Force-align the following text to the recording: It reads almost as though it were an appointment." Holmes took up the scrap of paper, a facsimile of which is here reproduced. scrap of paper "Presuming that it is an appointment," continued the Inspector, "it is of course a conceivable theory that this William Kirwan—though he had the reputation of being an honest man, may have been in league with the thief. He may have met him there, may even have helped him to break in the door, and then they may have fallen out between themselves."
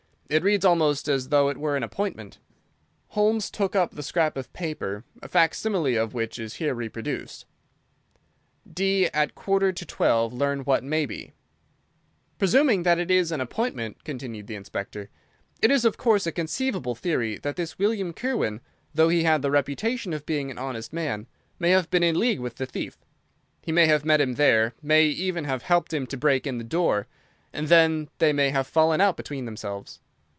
It 0.33 0.43
reads 0.43 0.63
almost 0.63 1.09
as 1.09 1.27
though 1.27 1.49
it 1.49 1.57
were 1.57 1.75
an 1.75 1.83
appointment." 1.83 2.37
Holmes 3.07 3.51
took 3.51 3.75
up 3.75 3.91
the 3.91 4.01
scrap 4.01 4.37
of 4.37 4.53
paper, 4.53 5.03
a 5.21 5.27
facsimile 5.27 5.95
of 5.97 6.13
which 6.13 6.39
is 6.39 6.53
here 6.55 6.73
reproduced. 6.73 7.41
scrap 7.41 7.59
of 7.59 8.63
paper 8.63 8.81
"Presuming 12.39 12.83
that 12.83 12.97
it 12.97 13.11
is 13.11 13.33
an 13.33 13.41
appointment," 13.41 14.03
continued 14.05 14.47
the 14.47 14.55
Inspector, 14.55 15.09
"it 15.61 15.69
is 15.69 15.83
of 15.83 15.97
course 15.97 16.25
a 16.25 16.31
conceivable 16.31 16.95
theory 16.95 17.37
that 17.39 17.57
this 17.57 17.77
William 17.77 18.13
Kirwan—though 18.13 19.09
he 19.09 19.23
had 19.23 19.41
the 19.41 19.51
reputation 19.51 20.13
of 20.13 20.25
being 20.25 20.49
an 20.49 20.57
honest 20.57 20.93
man, 20.93 21.27
may 21.59 21.71
have 21.71 21.89
been 21.89 22.03
in 22.03 22.17
league 22.17 22.39
with 22.39 22.55
the 22.55 22.65
thief. 22.65 22.97
He 23.61 23.73
may 23.73 23.87
have 23.87 24.05
met 24.05 24.21
him 24.21 24.35
there, 24.35 24.75
may 24.81 25.07
even 25.07 25.43
have 25.43 25.63
helped 25.63 25.91
him 25.91 26.07
to 26.07 26.15
break 26.15 26.47
in 26.47 26.57
the 26.57 26.63
door, 26.63 27.07
and 27.51 27.67
then 27.67 28.07
they 28.19 28.31
may 28.31 28.51
have 28.51 28.65
fallen 28.65 29.01
out 29.01 29.17
between 29.17 29.43
themselves." 29.43 29.99